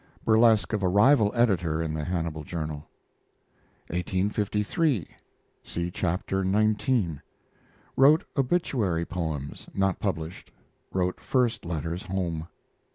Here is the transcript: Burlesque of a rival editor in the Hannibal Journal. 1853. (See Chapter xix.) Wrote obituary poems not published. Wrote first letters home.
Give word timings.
Burlesque 0.25 0.73
of 0.73 0.81
a 0.81 0.87
rival 0.87 1.31
editor 1.35 1.79
in 1.79 1.93
the 1.93 2.03
Hannibal 2.03 2.43
Journal. 2.43 2.77
1853. 3.91 5.07
(See 5.61 5.91
Chapter 5.91 6.41
xix.) 6.43 7.21
Wrote 7.95 8.23
obituary 8.35 9.05
poems 9.05 9.67
not 9.75 9.99
published. 9.99 10.49
Wrote 10.91 11.19
first 11.21 11.65
letters 11.65 12.01
home. 12.01 12.47